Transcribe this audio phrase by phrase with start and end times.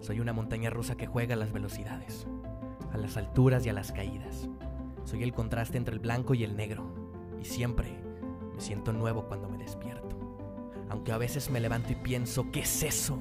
[0.00, 2.26] Soy una montaña rusa que juega a las velocidades,
[2.92, 4.48] a las alturas y a las caídas.
[5.04, 6.92] Soy el contraste entre el blanco y el negro,
[7.40, 7.96] y siempre
[8.54, 10.16] me siento nuevo cuando me despierto.
[10.88, 13.18] Aunque a veces me levanto y pienso, ¿qué es eso?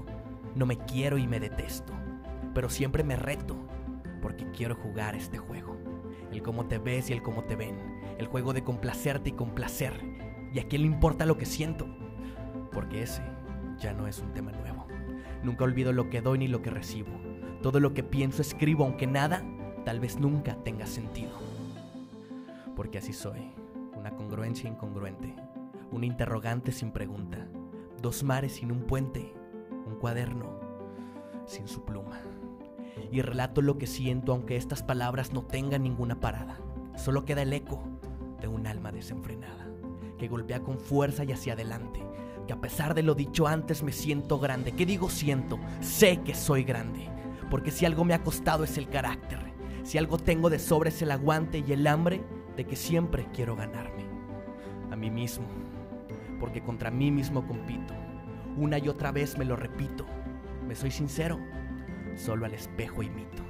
[0.54, 1.94] No me quiero y me detesto,
[2.54, 3.56] pero siempre me reto,
[4.22, 5.76] porque quiero jugar este juego.
[6.32, 7.78] El cómo te ves y el cómo te ven,
[8.18, 9.94] el juego de complacerte y complacer,
[10.54, 11.88] y a quién le importa lo que siento,
[12.72, 13.24] porque ese
[13.78, 14.88] ya no es un tema nuevo.
[15.46, 17.12] Nunca olvido lo que doy ni lo que recibo.
[17.62, 19.44] Todo lo que pienso escribo, aunque nada
[19.86, 21.34] tal vez nunca tenga sentido.
[22.76, 23.52] Porque así soy,
[23.96, 25.36] una congruencia incongruente,
[25.92, 27.48] un interrogante sin pregunta,
[28.02, 29.36] dos mares sin un puente,
[29.86, 30.60] un cuaderno
[31.46, 32.22] sin su pluma.
[33.12, 36.58] Y relato lo que siento aunque estas palabras no tengan ninguna parada.
[36.96, 37.84] Solo queda el eco
[38.42, 39.68] de un alma desenfrenada,
[40.18, 42.02] que golpea con fuerza y hacia adelante,
[42.46, 44.72] que a pesar de lo dicho antes me siento grande.
[44.72, 45.60] ¿Qué digo siento?
[45.82, 47.10] Sé que soy grande,
[47.50, 49.40] porque si algo me ha costado es el carácter,
[49.84, 52.24] si algo tengo de sobra es el aguante y el hambre
[52.56, 54.06] de que siempre quiero ganarme.
[54.92, 55.46] A mí mismo,
[56.40, 57.94] porque contra mí mismo compito.
[58.58, 60.06] Una y otra vez me lo repito.
[60.66, 61.40] Me soy sincero,
[62.16, 63.44] solo al espejo imito.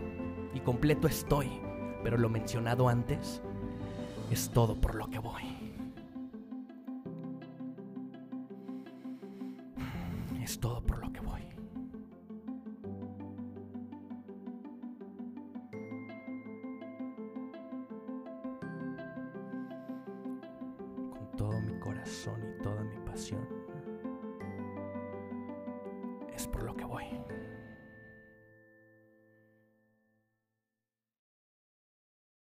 [0.53, 1.61] Y completo estoy,
[2.03, 3.41] pero lo mencionado antes
[4.31, 5.74] es todo por lo que voy.
[10.45, 11.41] es todo por lo que voy.
[21.09, 23.47] Con todo mi corazón y toda mi pasión,
[26.31, 27.05] es por lo que voy.